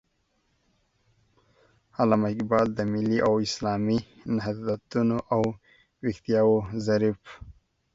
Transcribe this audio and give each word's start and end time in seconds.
علامه 1.99 2.27
اقبال 2.33 2.67
د 2.73 2.79
ملي 2.93 3.17
او 3.27 3.33
اسلامي 3.47 3.99
نهضتونو 4.35 5.17
او 5.33 5.41
ويښتياو 6.03 6.53
ظريف 6.87 7.19